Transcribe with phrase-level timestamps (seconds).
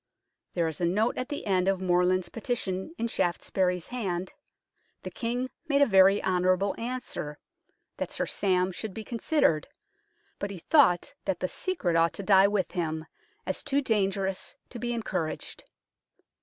[0.55, 4.33] There is a note at the end of Morland's petition in Shaftesbury's hand:"
[5.03, 7.37] The King made a very honourable answer,
[7.97, 9.67] that Sir Sam should be considered,
[10.39, 13.05] but he thought that the secret ought to die with him,
[13.45, 15.65] as too dangerous to be encouraged."